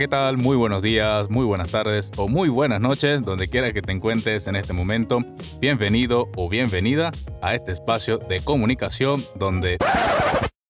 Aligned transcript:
¿qué 0.00 0.08
tal? 0.08 0.38
Muy 0.38 0.56
buenos 0.56 0.82
días, 0.82 1.28
muy 1.28 1.44
buenas 1.44 1.70
tardes 1.70 2.10
o 2.16 2.26
muy 2.26 2.48
buenas 2.48 2.80
noches, 2.80 3.22
donde 3.22 3.48
quiera 3.48 3.70
que 3.74 3.82
te 3.82 3.92
encuentres 3.92 4.46
en 4.46 4.56
este 4.56 4.72
momento. 4.72 5.20
Bienvenido 5.60 6.30
o 6.36 6.48
bienvenida 6.48 7.12
a 7.42 7.54
este 7.54 7.72
espacio 7.72 8.16
de 8.16 8.40
comunicación 8.40 9.22
donde... 9.34 9.76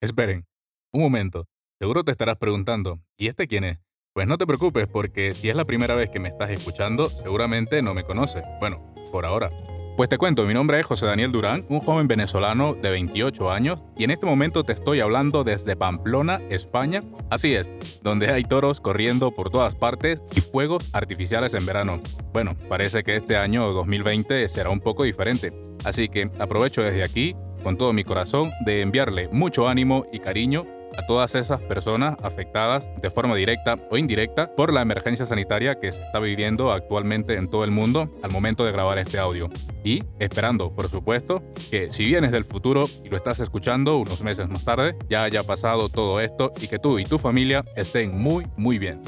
Esperen, 0.00 0.46
un 0.92 1.02
momento. 1.02 1.46
Seguro 1.78 2.02
te 2.02 2.10
estarás 2.10 2.38
preguntando, 2.38 2.98
¿y 3.16 3.28
este 3.28 3.46
quién 3.46 3.62
es? 3.62 3.78
Pues 4.14 4.26
no 4.26 4.36
te 4.36 4.48
preocupes 4.48 4.88
porque 4.88 5.32
si 5.32 5.48
es 5.48 5.54
la 5.54 5.64
primera 5.64 5.94
vez 5.94 6.10
que 6.10 6.18
me 6.18 6.28
estás 6.28 6.50
escuchando, 6.50 7.08
seguramente 7.08 7.82
no 7.82 7.94
me 7.94 8.02
conoces. 8.02 8.42
Bueno, 8.58 8.92
por 9.12 9.26
ahora. 9.26 9.52
Pues 10.00 10.08
te 10.08 10.16
cuento, 10.16 10.46
mi 10.46 10.54
nombre 10.54 10.80
es 10.80 10.86
José 10.86 11.04
Daniel 11.04 11.30
Durán, 11.30 11.62
un 11.68 11.80
joven 11.80 12.08
venezolano 12.08 12.72
de 12.72 12.88
28 12.88 13.50
años 13.50 13.84
y 13.98 14.04
en 14.04 14.10
este 14.10 14.24
momento 14.24 14.64
te 14.64 14.72
estoy 14.72 15.00
hablando 15.00 15.44
desde 15.44 15.76
Pamplona, 15.76 16.40
España. 16.48 17.04
Así 17.28 17.54
es, 17.54 17.68
donde 18.00 18.30
hay 18.30 18.44
toros 18.44 18.80
corriendo 18.80 19.30
por 19.32 19.50
todas 19.50 19.74
partes 19.74 20.22
y 20.34 20.40
fuegos 20.40 20.88
artificiales 20.94 21.52
en 21.52 21.66
verano. 21.66 22.00
Bueno, 22.32 22.56
parece 22.70 23.02
que 23.02 23.16
este 23.16 23.36
año 23.36 23.74
2020 23.74 24.48
será 24.48 24.70
un 24.70 24.80
poco 24.80 25.04
diferente, 25.04 25.52
así 25.84 26.08
que 26.08 26.30
aprovecho 26.38 26.80
desde 26.80 27.02
aquí, 27.02 27.36
con 27.62 27.76
todo 27.76 27.92
mi 27.92 28.02
corazón, 28.02 28.52
de 28.64 28.80
enviarle 28.80 29.28
mucho 29.30 29.68
ánimo 29.68 30.06
y 30.14 30.20
cariño 30.20 30.64
a 31.00 31.06
todas 31.06 31.34
esas 31.34 31.62
personas 31.62 32.16
afectadas 32.22 32.90
de 33.00 33.10
forma 33.10 33.34
directa 33.34 33.78
o 33.90 33.96
indirecta 33.96 34.54
por 34.54 34.70
la 34.70 34.82
emergencia 34.82 35.24
sanitaria 35.24 35.76
que 35.80 35.92
se 35.92 36.02
está 36.02 36.20
viviendo 36.20 36.72
actualmente 36.72 37.36
en 37.36 37.48
todo 37.48 37.64
el 37.64 37.70
mundo 37.70 38.10
al 38.22 38.30
momento 38.30 38.66
de 38.66 38.72
grabar 38.72 38.98
este 38.98 39.18
audio. 39.18 39.48
Y 39.82 40.04
esperando, 40.18 40.74
por 40.74 40.90
supuesto, 40.90 41.42
que 41.70 41.90
si 41.90 42.04
vienes 42.04 42.32
del 42.32 42.44
futuro 42.44 42.86
y 43.02 43.08
lo 43.08 43.16
estás 43.16 43.40
escuchando 43.40 43.96
unos 43.96 44.22
meses 44.22 44.48
más 44.50 44.62
tarde, 44.64 44.94
ya 45.08 45.22
haya 45.22 45.42
pasado 45.42 45.88
todo 45.88 46.20
esto 46.20 46.52
y 46.60 46.68
que 46.68 46.78
tú 46.78 46.98
y 46.98 47.04
tu 47.04 47.18
familia 47.18 47.64
estén 47.76 48.20
muy, 48.20 48.46
muy 48.56 48.78
bien. 48.78 49.00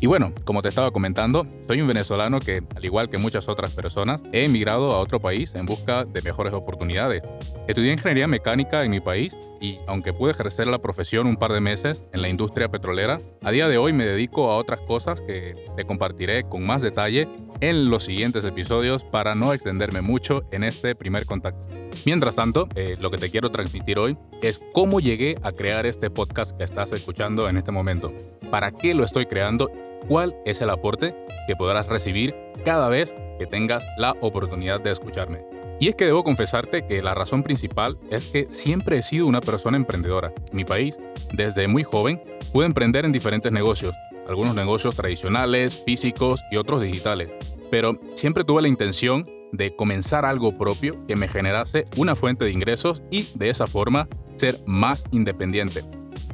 Y 0.00 0.06
bueno, 0.06 0.32
como 0.44 0.62
te 0.62 0.70
estaba 0.70 0.90
comentando, 0.90 1.46
soy 1.66 1.82
un 1.82 1.88
venezolano 1.88 2.40
que, 2.40 2.62
al 2.74 2.84
igual 2.84 3.10
que 3.10 3.18
muchas 3.18 3.48
otras 3.48 3.72
personas, 3.72 4.22
he 4.32 4.44
emigrado 4.44 4.92
a 4.92 4.98
otro 4.98 5.20
país 5.20 5.54
en 5.54 5.66
busca 5.66 6.04
de 6.04 6.22
mejores 6.22 6.54
oportunidades. 6.54 7.22
Estudié 7.66 7.92
ingeniería 7.92 8.28
mecánica 8.28 8.84
en 8.84 8.92
mi 8.92 9.00
país 9.00 9.36
y, 9.60 9.78
aunque 9.88 10.12
pude 10.12 10.30
ejercer 10.30 10.68
la 10.68 10.78
profesión 10.78 11.26
un 11.26 11.36
par 11.36 11.52
de 11.52 11.60
meses 11.60 12.08
en 12.12 12.22
la 12.22 12.28
industria 12.28 12.68
petrolera, 12.68 13.18
a 13.42 13.50
día 13.50 13.66
de 13.66 13.76
hoy 13.76 13.92
me 13.92 14.06
dedico 14.06 14.52
a 14.52 14.56
otras 14.56 14.78
cosas 14.80 15.20
que 15.20 15.56
te 15.76 15.84
compartiré 15.84 16.44
con 16.44 16.64
más 16.64 16.80
detalle 16.80 17.28
en 17.60 17.90
los 17.90 18.04
siguientes 18.04 18.44
episodios 18.44 19.02
para 19.02 19.34
no 19.34 19.52
extenderme 19.52 20.00
mucho 20.00 20.44
en 20.52 20.62
este 20.62 20.94
primer 20.94 21.26
contacto. 21.26 21.66
Mientras 22.04 22.36
tanto, 22.36 22.68
eh, 22.76 22.96
lo 23.00 23.10
que 23.10 23.18
te 23.18 23.30
quiero 23.30 23.50
transmitir 23.50 23.98
hoy 23.98 24.16
es 24.42 24.60
cómo 24.72 25.00
llegué 25.00 25.36
a 25.42 25.50
crear 25.50 25.86
este 25.86 26.08
podcast 26.08 26.56
que 26.56 26.62
estás 26.62 26.92
escuchando 26.92 27.48
en 27.48 27.56
este 27.56 27.72
momento. 27.72 28.12
¿Para 28.48 28.70
qué 28.70 28.94
lo 28.94 29.02
estoy 29.02 29.26
creando? 29.26 29.72
¿Cuál 30.06 30.36
es 30.44 30.60
el 30.60 30.70
aporte 30.70 31.16
que 31.48 31.56
podrás 31.56 31.88
recibir 31.88 32.32
cada 32.64 32.88
vez 32.88 33.12
que 33.40 33.46
tengas 33.46 33.84
la 33.98 34.12
oportunidad 34.20 34.80
de 34.80 34.92
escucharme? 34.92 35.55
Y 35.78 35.88
es 35.88 35.94
que 35.94 36.06
debo 36.06 36.24
confesarte 36.24 36.86
que 36.86 37.02
la 37.02 37.14
razón 37.14 37.42
principal 37.42 37.98
es 38.10 38.24
que 38.24 38.46
siempre 38.48 38.98
he 38.98 39.02
sido 39.02 39.26
una 39.26 39.42
persona 39.42 39.76
emprendedora. 39.76 40.32
En 40.50 40.56
mi 40.56 40.64
país, 40.64 40.96
desde 41.32 41.68
muy 41.68 41.82
joven, 41.82 42.20
pude 42.52 42.64
emprender 42.64 43.04
en 43.04 43.12
diferentes 43.12 43.52
negocios, 43.52 43.94
algunos 44.26 44.54
negocios 44.54 44.96
tradicionales, 44.96 45.82
físicos 45.84 46.42
y 46.50 46.56
otros 46.56 46.80
digitales. 46.80 47.30
Pero 47.70 48.00
siempre 48.14 48.44
tuve 48.44 48.62
la 48.62 48.68
intención 48.68 49.26
de 49.52 49.76
comenzar 49.76 50.24
algo 50.24 50.56
propio 50.56 50.96
que 51.06 51.16
me 51.16 51.28
generase 51.28 51.86
una 51.96 52.16
fuente 52.16 52.46
de 52.46 52.52
ingresos 52.52 53.02
y 53.10 53.28
de 53.34 53.50
esa 53.50 53.66
forma 53.66 54.08
ser 54.36 54.60
más 54.66 55.04
independiente. 55.10 55.84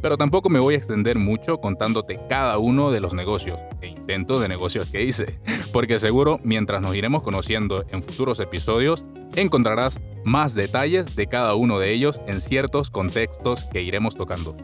Pero 0.00 0.16
tampoco 0.16 0.50
me 0.50 0.58
voy 0.58 0.74
a 0.74 0.78
extender 0.78 1.18
mucho 1.18 1.58
contándote 1.58 2.18
cada 2.28 2.58
uno 2.58 2.90
de 2.90 3.00
los 3.00 3.12
negocios 3.12 3.60
e 3.80 3.88
intentos 3.88 4.40
de 4.40 4.48
negocios 4.48 4.88
que 4.90 5.02
hice, 5.02 5.38
porque 5.72 5.98
seguro 5.98 6.40
mientras 6.42 6.82
nos 6.82 6.94
iremos 6.94 7.22
conociendo 7.22 7.84
en 7.90 8.02
futuros 8.02 8.40
episodios, 8.40 9.04
encontrarás 9.36 10.00
más 10.24 10.54
detalles 10.54 11.16
de 11.16 11.26
cada 11.26 11.54
uno 11.54 11.78
de 11.78 11.92
ellos 11.92 12.20
en 12.26 12.40
ciertos 12.40 12.90
contextos 12.90 13.64
que 13.64 13.82
iremos 13.82 14.14
tocando. 14.14 14.56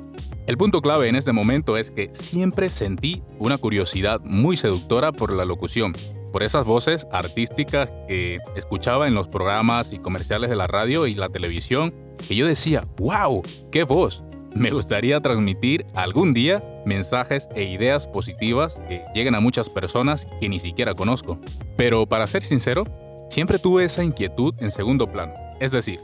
El 0.47 0.57
punto 0.57 0.81
clave 0.81 1.09
en 1.09 1.17
este 1.17 1.33
momento 1.33 1.77
es 1.77 1.91
que 1.91 2.09
siempre 2.15 2.71
sentí 2.71 3.23
una 3.39 3.59
curiosidad 3.59 4.21
muy 4.21 4.57
seductora 4.57 5.13
por 5.13 5.33
la 5.33 5.45
locución 5.45 5.95
por 6.33 6.43
esas 6.43 6.67
voces 6.67 7.07
artísticas 7.13 7.91
que 8.07 8.39
escuchaba 8.57 9.09
en 9.09 9.15
los 9.15 9.29
programas 9.29 9.93
y 9.93 9.99
comerciales 9.99 10.51
de 10.51 10.57
la 10.57 10.67
radio 10.67 11.07
y 11.07 11.15
la 11.15 11.29
televisión, 11.29 11.93
que 12.27 12.37
yo 12.37 12.47
decía, 12.47 12.85
wow, 12.99 13.43
qué 13.71 13.85
voz. 13.85 14.25
Me 14.55 14.71
gustaría 14.71 15.21
transmitir 15.21 15.87
algún 15.95 16.33
día 16.35 16.63
mensajes 16.85 17.49
e 17.55 17.65
ideas 17.65 18.07
positivas 18.07 18.81
que 18.89 19.05
lleguen 19.15 19.35
a 19.35 19.41
muchas 19.41 19.69
personas 19.69 20.27
que 20.41 20.49
ni 20.49 20.59
siquiera 20.59 20.95
conozco. 20.95 21.39
Pero 21.77 22.07
para 22.07 22.27
ser 22.27 22.43
sincero, 22.43 22.85
siempre 23.29 23.59
tuve 23.59 23.85
esa 23.85 24.05
inquietud 24.05 24.55
en 24.59 24.71
segundo 24.71 25.11
plano. 25.11 25.35
Es 25.61 25.73
decir, 25.73 26.01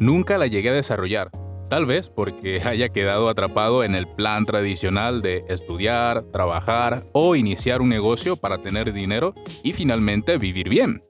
nunca 0.00 0.38
la 0.38 0.46
llegué 0.46 0.70
a 0.70 0.74
desarrollar, 0.74 1.30
Tal 1.68 1.84
vez 1.84 2.10
porque 2.10 2.62
haya 2.64 2.88
quedado 2.88 3.28
atrapado 3.28 3.84
en 3.84 3.94
el 3.94 4.06
plan 4.06 4.44
tradicional 4.44 5.22
de 5.22 5.42
estudiar, 5.48 6.22
trabajar 6.32 7.02
o 7.12 7.36
iniciar 7.36 7.80
un 7.82 7.88
negocio 7.88 8.36
para 8.36 8.58
tener 8.58 8.92
dinero 8.92 9.34
y 9.62 9.72
finalmente 9.72 10.38
vivir 10.38 10.68
bien. 10.68 11.00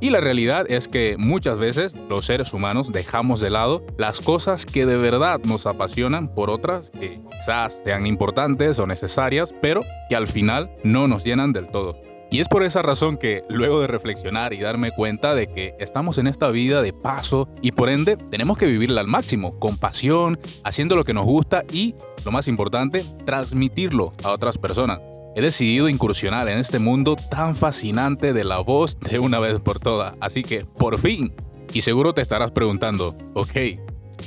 Y 0.00 0.10
la 0.10 0.20
realidad 0.20 0.66
es 0.68 0.86
que 0.86 1.16
muchas 1.18 1.58
veces 1.58 1.94
los 2.08 2.26
seres 2.26 2.52
humanos 2.52 2.92
dejamos 2.92 3.40
de 3.40 3.48
lado 3.48 3.82
las 3.96 4.20
cosas 4.20 4.66
que 4.66 4.86
de 4.86 4.98
verdad 4.98 5.40
nos 5.44 5.66
apasionan 5.66 6.34
por 6.34 6.50
otras 6.50 6.90
que 6.90 7.22
quizás 7.30 7.80
sean 7.84 8.06
importantes 8.06 8.78
o 8.78 8.86
necesarias, 8.86 9.54
pero 9.62 9.82
que 10.10 10.16
al 10.16 10.26
final 10.26 10.70
no 10.82 11.08
nos 11.08 11.24
llenan 11.24 11.52
del 11.52 11.68
todo. 11.68 11.96
Y 12.34 12.40
es 12.40 12.48
por 12.48 12.64
esa 12.64 12.82
razón 12.82 13.16
que, 13.16 13.44
luego 13.48 13.80
de 13.80 13.86
reflexionar 13.86 14.54
y 14.54 14.58
darme 14.58 14.90
cuenta 14.90 15.36
de 15.36 15.46
que 15.46 15.76
estamos 15.78 16.18
en 16.18 16.26
esta 16.26 16.48
vida 16.48 16.82
de 16.82 16.92
paso 16.92 17.48
y 17.62 17.70
por 17.70 17.88
ende 17.88 18.16
tenemos 18.16 18.58
que 18.58 18.66
vivirla 18.66 19.02
al 19.02 19.06
máximo, 19.06 19.56
con 19.60 19.78
pasión, 19.78 20.40
haciendo 20.64 20.96
lo 20.96 21.04
que 21.04 21.14
nos 21.14 21.26
gusta 21.26 21.62
y, 21.70 21.94
lo 22.24 22.32
más 22.32 22.48
importante, 22.48 23.04
transmitirlo 23.24 24.14
a 24.24 24.32
otras 24.32 24.58
personas. 24.58 24.98
He 25.36 25.42
decidido 25.42 25.88
incursionar 25.88 26.48
en 26.48 26.58
este 26.58 26.80
mundo 26.80 27.14
tan 27.14 27.54
fascinante 27.54 28.32
de 28.32 28.42
la 28.42 28.58
voz 28.58 28.98
de 28.98 29.20
una 29.20 29.38
vez 29.38 29.60
por 29.60 29.78
todas, 29.78 30.16
así 30.20 30.42
que 30.42 30.64
por 30.64 30.98
fin. 30.98 31.32
Y 31.72 31.82
seguro 31.82 32.14
te 32.14 32.22
estarás 32.22 32.50
preguntando, 32.50 33.16
ok, 33.34 33.52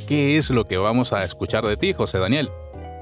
¿qué 0.07 0.37
es 0.37 0.49
lo 0.49 0.65
que 0.65 0.77
vamos 0.77 1.11
a 1.11 1.25
escuchar 1.25 1.65
de 1.65 1.75
ti, 1.75 1.91
José 1.91 2.19
Daniel? 2.19 2.51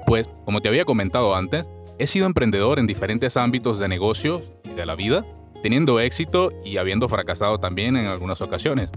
Pues, 0.07 0.27
como 0.45 0.61
te 0.61 0.69
había 0.69 0.83
comentado 0.83 1.35
antes, 1.35 1.67
He 1.97 2.07
sido 2.07 2.25
emprendedor 2.25 2.77
en 2.79 2.87
diferentes 2.87 3.37
ámbitos 3.37 3.79
de 3.79 3.87
negocios 3.87 4.49
de 4.75 4.85
la 4.85 4.95
vida, 4.95 5.25
teniendo 5.61 5.99
éxito 5.99 6.51
y 6.63 6.77
habiendo 6.77 7.09
fracasado 7.09 7.59
también 7.59 7.97
en 7.97 8.07
algunas 8.07 8.41
ocasiones. 8.41 8.89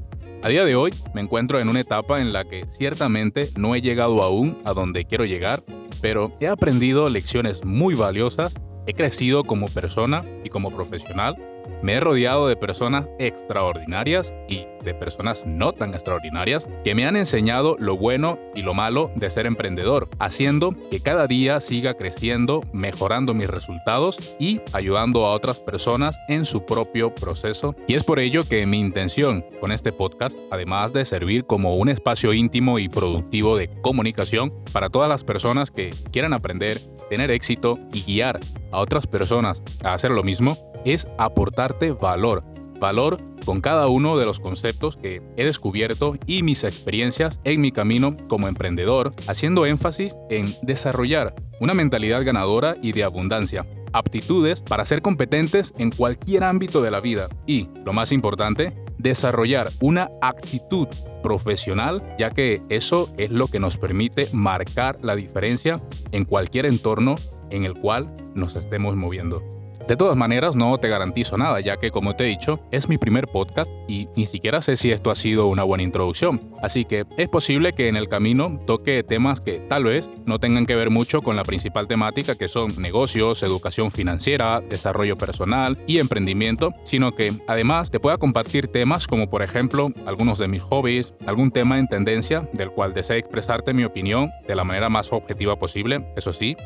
A 0.42 0.48
día 0.48 0.64
de 0.64 0.76
hoy 0.76 0.94
me 1.14 1.20
encuentro 1.20 1.58
en 1.58 1.68
una 1.68 1.80
etapa 1.80 2.20
en 2.20 2.32
la 2.32 2.44
que 2.44 2.64
ciertamente 2.70 3.50
no 3.56 3.74
he 3.74 3.80
llegado 3.80 4.22
aún 4.22 4.60
a 4.64 4.72
donde 4.72 5.04
quiero 5.04 5.24
llegar, 5.24 5.64
pero 6.00 6.32
he 6.40 6.46
aprendido 6.46 7.08
lecciones 7.08 7.64
muy 7.64 7.94
valiosas, 7.94 8.54
he 8.86 8.94
crecido 8.94 9.44
como 9.44 9.66
persona 9.66 10.24
y 10.44 10.48
como 10.48 10.70
profesional 10.70 11.36
me 11.82 11.94
he 11.94 12.00
rodeado 12.00 12.48
de 12.48 12.56
personas 12.56 13.06
extraordinarias 13.18 14.32
y 14.48 14.66
de 14.84 14.94
personas 14.94 15.44
no 15.46 15.72
tan 15.72 15.94
extraordinarias 15.94 16.68
que 16.84 16.94
me 16.94 17.06
han 17.06 17.16
enseñado 17.16 17.76
lo 17.78 17.96
bueno 17.96 18.38
y 18.54 18.62
lo 18.62 18.74
malo 18.74 19.10
de 19.14 19.30
ser 19.30 19.46
emprendedor, 19.46 20.08
haciendo 20.18 20.74
que 20.90 21.00
cada 21.00 21.26
día 21.26 21.60
siga 21.60 21.94
creciendo, 21.94 22.62
mejorando 22.72 23.34
mis 23.34 23.48
resultados 23.48 24.34
y 24.38 24.60
ayudando 24.72 25.26
a 25.26 25.32
otras 25.32 25.60
personas 25.60 26.18
en 26.28 26.44
su 26.44 26.64
propio 26.64 27.14
proceso. 27.14 27.74
Y 27.86 27.94
es 27.94 28.04
por 28.04 28.18
ello 28.18 28.44
que 28.44 28.66
mi 28.66 28.78
intención 28.80 29.44
con 29.60 29.72
este 29.72 29.92
podcast, 29.92 30.38
además 30.50 30.92
de 30.92 31.04
servir 31.04 31.44
como 31.44 31.76
un 31.76 31.88
espacio 31.88 32.32
íntimo 32.32 32.78
y 32.78 32.88
productivo 32.88 33.56
de 33.56 33.68
comunicación 33.82 34.50
para 34.72 34.90
todas 34.90 35.08
las 35.08 35.24
personas 35.24 35.70
que 35.70 35.90
quieran 36.12 36.32
aprender, 36.32 36.80
tener 37.10 37.30
éxito 37.30 37.78
y 37.92 38.02
guiar 38.02 38.40
a 38.70 38.80
otras 38.80 39.06
personas 39.06 39.62
a 39.82 39.94
hacer 39.94 40.10
lo 40.10 40.22
mismo, 40.22 40.58
es 40.84 41.06
aportarte 41.18 41.92
valor. 41.92 42.44
Valor 42.80 43.20
con 43.44 43.60
cada 43.60 43.88
uno 43.88 44.16
de 44.16 44.24
los 44.24 44.38
conceptos 44.38 44.96
que 44.96 45.20
he 45.36 45.44
descubierto 45.44 46.14
y 46.26 46.42
mis 46.42 46.62
experiencias 46.62 47.40
en 47.44 47.60
mi 47.60 47.72
camino 47.72 48.16
como 48.28 48.46
emprendedor, 48.46 49.14
haciendo 49.26 49.66
énfasis 49.66 50.14
en 50.30 50.54
desarrollar 50.62 51.34
una 51.60 51.74
mentalidad 51.74 52.24
ganadora 52.24 52.76
y 52.80 52.92
de 52.92 53.02
abundancia, 53.02 53.66
aptitudes 53.92 54.62
para 54.62 54.86
ser 54.86 55.02
competentes 55.02 55.74
en 55.78 55.90
cualquier 55.90 56.44
ámbito 56.44 56.82
de 56.82 56.90
la 56.90 57.00
vida 57.00 57.28
y, 57.46 57.68
lo 57.84 57.92
más 57.92 58.12
importante, 58.12 58.76
desarrollar 58.98 59.70
una 59.80 60.10
actitud 60.20 60.88
profesional, 61.22 62.02
ya 62.18 62.30
que 62.30 62.60
eso 62.68 63.10
es 63.16 63.30
lo 63.30 63.48
que 63.48 63.60
nos 63.60 63.76
permite 63.76 64.28
marcar 64.32 64.98
la 65.02 65.16
diferencia 65.16 65.80
en 66.12 66.24
cualquier 66.24 66.66
entorno 66.66 67.16
en 67.50 67.64
el 67.64 67.74
cual 67.74 68.14
nos 68.38 68.56
estemos 68.56 68.96
moviendo. 68.96 69.42
De 69.88 69.96
todas 69.96 70.18
maneras, 70.18 70.54
no 70.54 70.76
te 70.76 70.90
garantizo 70.90 71.38
nada, 71.38 71.60
ya 71.60 71.78
que 71.78 71.90
como 71.90 72.14
te 72.14 72.24
he 72.24 72.26
dicho, 72.26 72.60
es 72.70 72.90
mi 72.90 72.98
primer 72.98 73.26
podcast 73.26 73.72
y 73.88 74.06
ni 74.16 74.26
siquiera 74.26 74.60
sé 74.60 74.76
si 74.76 74.92
esto 74.92 75.10
ha 75.10 75.14
sido 75.14 75.46
una 75.46 75.62
buena 75.62 75.82
introducción. 75.82 76.52
Así 76.62 76.84
que 76.84 77.06
es 77.16 77.28
posible 77.30 77.72
que 77.72 77.88
en 77.88 77.96
el 77.96 78.06
camino 78.06 78.60
toque 78.66 79.02
temas 79.02 79.40
que 79.40 79.60
tal 79.60 79.84
vez 79.84 80.10
no 80.26 80.38
tengan 80.38 80.66
que 80.66 80.74
ver 80.74 80.90
mucho 80.90 81.22
con 81.22 81.36
la 81.36 81.44
principal 81.44 81.88
temática 81.88 82.34
que 82.34 82.48
son 82.48 82.74
negocios, 82.76 83.42
educación 83.42 83.90
financiera, 83.90 84.60
desarrollo 84.60 85.16
personal 85.16 85.78
y 85.86 86.00
emprendimiento, 86.00 86.74
sino 86.84 87.14
que 87.14 87.32
además 87.46 87.90
te 87.90 87.98
pueda 87.98 88.18
compartir 88.18 88.68
temas 88.68 89.06
como 89.06 89.30
por 89.30 89.40
ejemplo 89.42 89.90
algunos 90.04 90.38
de 90.38 90.48
mis 90.48 90.60
hobbies, 90.60 91.14
algún 91.26 91.50
tema 91.50 91.78
en 91.78 91.88
tendencia 91.88 92.46
del 92.52 92.72
cual 92.72 92.92
desee 92.92 93.16
expresarte 93.16 93.72
mi 93.72 93.84
opinión 93.84 94.30
de 94.46 94.54
la 94.54 94.64
manera 94.64 94.90
más 94.90 95.14
objetiva 95.14 95.56
posible, 95.56 96.04
eso 96.14 96.34
sí, 96.34 96.58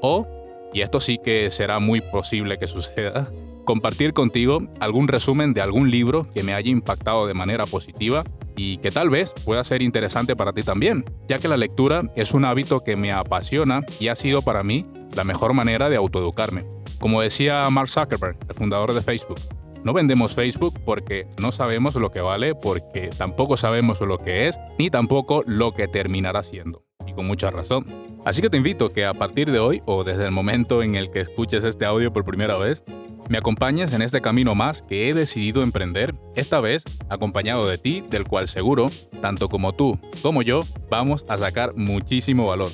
o 0.00 0.26
y 0.72 0.82
esto 0.82 1.00
sí 1.00 1.18
que 1.22 1.50
será 1.50 1.78
muy 1.78 2.00
posible 2.00 2.58
que 2.58 2.66
suceda, 2.66 3.30
compartir 3.64 4.12
contigo 4.12 4.62
algún 4.80 5.08
resumen 5.08 5.54
de 5.54 5.60
algún 5.60 5.90
libro 5.90 6.26
que 6.32 6.42
me 6.42 6.54
haya 6.54 6.70
impactado 6.70 7.26
de 7.26 7.34
manera 7.34 7.66
positiva 7.66 8.24
y 8.56 8.78
que 8.78 8.90
tal 8.90 9.10
vez 9.10 9.32
pueda 9.44 9.64
ser 9.64 9.82
interesante 9.82 10.36
para 10.36 10.52
ti 10.52 10.62
también, 10.62 11.04
ya 11.28 11.38
que 11.38 11.48
la 11.48 11.56
lectura 11.56 12.02
es 12.16 12.34
un 12.34 12.44
hábito 12.44 12.80
que 12.80 12.96
me 12.96 13.12
apasiona 13.12 13.82
y 13.98 14.08
ha 14.08 14.16
sido 14.16 14.42
para 14.42 14.62
mí 14.62 14.86
la 15.14 15.24
mejor 15.24 15.54
manera 15.54 15.88
de 15.88 15.96
autoeducarme. 15.96 16.64
Como 16.98 17.22
decía 17.22 17.68
Mark 17.70 17.88
Zuckerberg, 17.88 18.36
el 18.48 18.54
fundador 18.54 18.92
de 18.92 19.02
Facebook, 19.02 19.40
no 19.84 19.92
vendemos 19.92 20.34
Facebook 20.34 20.78
porque 20.84 21.26
no 21.38 21.52
sabemos 21.52 21.94
lo 21.94 22.10
que 22.10 22.20
vale, 22.20 22.54
porque 22.54 23.10
tampoco 23.16 23.56
sabemos 23.56 24.00
lo 24.00 24.18
que 24.18 24.48
es, 24.48 24.58
ni 24.78 24.90
tampoco 24.90 25.42
lo 25.46 25.72
que 25.72 25.88
terminará 25.88 26.42
siendo 26.42 26.84
y 27.06 27.12
con 27.12 27.26
mucha 27.26 27.50
razón. 27.50 27.86
Así 28.24 28.42
que 28.42 28.50
te 28.50 28.58
invito 28.58 28.90
que 28.90 29.06
a 29.06 29.14
partir 29.14 29.50
de 29.50 29.58
hoy 29.58 29.80
o 29.86 30.04
desde 30.04 30.26
el 30.26 30.30
momento 30.30 30.82
en 30.82 30.94
el 30.94 31.10
que 31.10 31.20
escuches 31.20 31.64
este 31.64 31.86
audio 31.86 32.12
por 32.12 32.24
primera 32.24 32.56
vez, 32.58 32.84
me 33.30 33.38
acompañes 33.38 33.92
en 33.92 34.02
este 34.02 34.20
camino 34.20 34.54
más 34.54 34.82
que 34.82 35.08
he 35.08 35.14
decidido 35.14 35.62
emprender, 35.62 36.14
esta 36.36 36.60
vez 36.60 36.84
acompañado 37.08 37.66
de 37.66 37.78
ti, 37.78 38.04
del 38.10 38.24
cual 38.24 38.48
seguro, 38.48 38.90
tanto 39.22 39.48
como 39.48 39.72
tú 39.72 39.98
como 40.22 40.42
yo, 40.42 40.64
vamos 40.90 41.24
a 41.28 41.38
sacar 41.38 41.74
muchísimo 41.76 42.46
valor. 42.46 42.70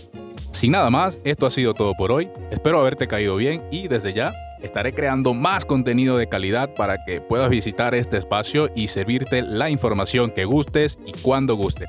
Sin 0.50 0.72
nada 0.72 0.90
más, 0.90 1.20
esto 1.24 1.46
ha 1.46 1.50
sido 1.50 1.74
todo 1.74 1.92
por 1.94 2.10
hoy, 2.10 2.28
espero 2.50 2.80
haberte 2.80 3.06
caído 3.06 3.36
bien 3.36 3.62
y 3.70 3.86
desde 3.86 4.14
ya 4.14 4.32
estaré 4.62 4.94
creando 4.94 5.32
más 5.32 5.64
contenido 5.64 6.16
de 6.16 6.28
calidad 6.28 6.74
para 6.74 7.04
que 7.04 7.20
puedas 7.20 7.50
visitar 7.50 7.94
este 7.94 8.16
espacio 8.16 8.70
y 8.74 8.88
servirte 8.88 9.42
la 9.42 9.70
información 9.70 10.30
que 10.30 10.44
gustes 10.44 10.98
y 11.06 11.12
cuando 11.12 11.54
guste. 11.54 11.86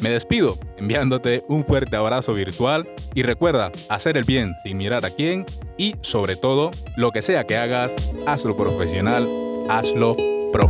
Me 0.00 0.10
despido 0.10 0.58
enviándote 0.76 1.44
un 1.48 1.64
fuerte 1.64 1.96
abrazo 1.96 2.34
virtual 2.34 2.86
y 3.14 3.22
recuerda 3.22 3.72
hacer 3.88 4.16
el 4.16 4.24
bien 4.24 4.54
sin 4.62 4.76
mirar 4.76 5.04
a 5.06 5.10
quién 5.10 5.46
y 5.78 5.96
sobre 6.02 6.36
todo, 6.36 6.70
lo 6.96 7.12
que 7.12 7.22
sea 7.22 7.44
que 7.44 7.56
hagas, 7.56 7.94
hazlo 8.26 8.56
profesional, 8.56 9.28
hazlo 9.68 10.16
pro. 10.52 10.68